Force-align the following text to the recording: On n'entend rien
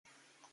On 0.03 0.07
n'entend 0.07 0.39
rien 0.41 0.49